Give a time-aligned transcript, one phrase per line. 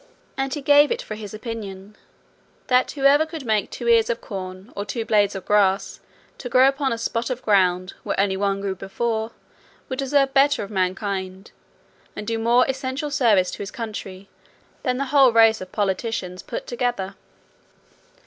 [0.35, 1.95] And he gave it for his opinion,
[2.65, 5.99] "that whoever could make two ears of corn, or two blades of grass,
[6.39, 9.29] to grow upon a spot of ground where only one grew before,
[9.89, 11.51] would deserve better of mankind,
[12.15, 14.27] and do more essential service to his country,
[14.81, 17.13] than the whole race of politicians put together."